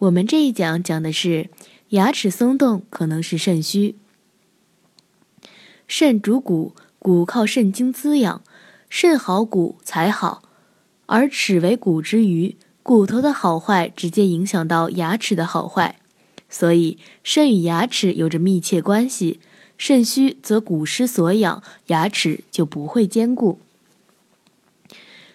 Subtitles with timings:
[0.00, 1.50] 我们这一讲讲的是
[1.90, 3.96] 牙齿松动可能是肾虚。
[5.86, 8.42] 肾主骨，骨靠肾精滋养，
[8.88, 10.42] 肾好骨才好，
[11.04, 16.00] 而齿为骨之余，骨头的好坏直接影响到牙齿的好坏，
[16.48, 19.38] 所以肾与牙齿有着密切关系。
[19.76, 23.60] 肾虚则骨失所养，牙齿就不会坚固，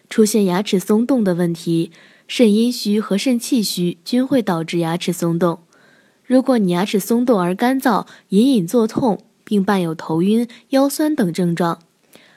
[0.10, 1.92] 出现牙齿松动的问题。
[2.28, 5.60] 肾阴虚和肾气虚均会导致牙齿松动。
[6.26, 11.78] 如果你牙齿松动而干燥、隐隐作痛，并伴有头晕、腰酸等症状，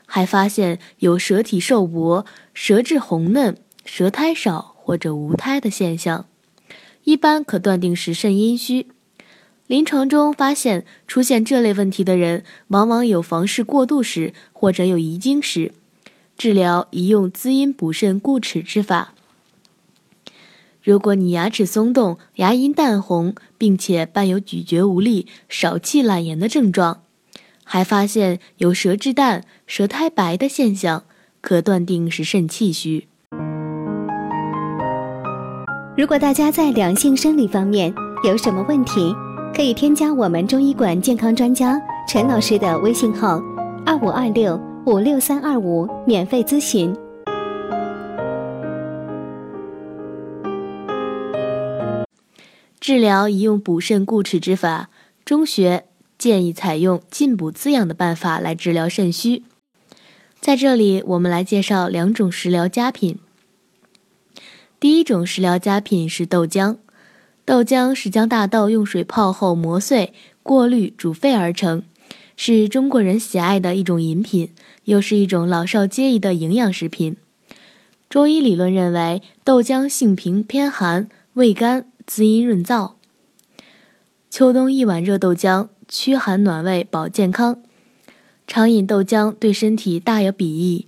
[0.04, 6.27] 还发现有舌体瘦薄、舌质红嫩、舌苔少或者无苔的现象，
[7.05, 8.88] 一般可断定是肾阴虚。
[9.66, 15.72] 临床中发现，出现这类问题的人，往往有房事过度时或者有遗精时，
[16.38, 19.12] 治疗宜用滋阴补肾固齿之法。
[20.80, 27.03] 如果你牙齿松动、牙龈淡红，并且伴有咀嚼无力、少气懒言的症状，
[27.64, 31.03] 还发现有舌质淡、舌苔白的现象，
[31.41, 33.08] 可断定是肾气虚。
[35.97, 37.92] 如果大家在两性生理方面
[38.23, 39.12] 有什么问题，
[39.52, 41.77] 可以添加我们中医馆健康专家
[42.08, 43.42] 陈老师的微信号：
[43.84, 44.56] 二五二六
[44.89, 46.97] 五六三二五，免费咨询。
[52.80, 54.89] 治疗宜用补肾固齿之法，
[55.27, 55.84] 中学
[56.17, 59.42] 建议采用进补滋养的办法来治疗肾虚。
[60.41, 63.19] 在这里，我们来介绍两种食疗佳品。
[64.80, 66.78] 第一种食疗佳品是豆浆。
[67.45, 71.83] 豆浆是将大豆用水泡后磨碎、过滤、煮沸而成，
[72.41, 74.53] 是中国人喜爱的一种饮品，
[74.84, 77.17] 又是一种老少皆宜的营养食品。
[78.08, 81.86] 中医理论认为，豆浆性平偏寒，味甘。
[82.06, 82.92] 滋阴润燥，
[84.30, 87.61] 秋冬一碗热豆浆，驱寒暖胃，保健康。
[88.46, 90.86] 常饮豆浆对身体大有裨益。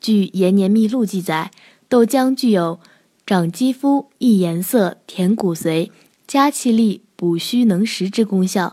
[0.00, 1.50] 据《延年秘录》记载，
[1.86, 2.80] 豆浆具有
[3.26, 5.90] 长肌肤、益颜色、填骨髓、
[6.26, 8.72] 加气力、补虚能食之功效。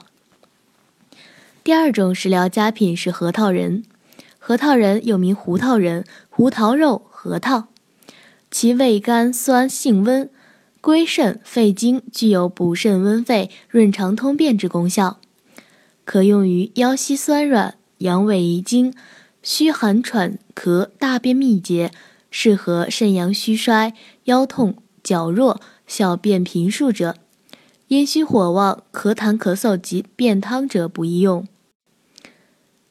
[1.65, 3.81] 第二种食疗佳品是核桃仁。
[4.37, 7.69] 核桃仁又名胡桃仁、胡桃肉、核桃，
[8.51, 10.29] 其味甘酸性温。
[10.79, 15.19] 归肾肺经，具有补肾温肺、润肠通便之功效，
[16.03, 18.93] 可用于腰膝酸软、阳痿遗精、
[19.41, 21.91] 虚寒喘咳、大便秘结，
[22.29, 23.95] 适合肾阳虚衰、
[24.25, 27.15] 腰痛、脚弱、小便频数者，
[27.87, 31.47] 阴虚火旺、咳痰咳嗽及便汤者不宜用。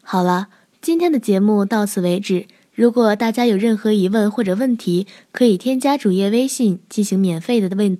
[0.06, 0.48] 好了，
[0.82, 2.47] 今天的节目到此为止。
[2.75, 7.98] 如果大家有任何疑问或者问题，可以添加主页微信进行免费的问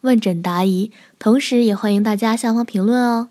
[0.00, 3.28] 问诊答疑，同时也欢迎大家下方评论哦。